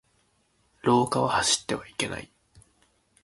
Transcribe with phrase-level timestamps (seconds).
[0.81, 2.31] 廊下は走ってはいけない。